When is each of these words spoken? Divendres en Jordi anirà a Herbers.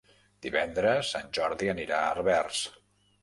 Divendres 0.45 1.11
en 1.19 1.29
Jordi 1.39 1.71
anirà 1.75 1.99
a 2.05 2.09
Herbers. 2.15 2.63